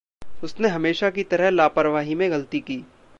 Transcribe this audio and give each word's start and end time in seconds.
उसने 0.43 0.67
हमेशा 0.67 1.09
की 1.09 1.23
तरह 1.23 1.49
लापरवाही 1.49 2.15
में 2.15 2.31
ग़लती 2.31 2.59
की। 2.59 2.83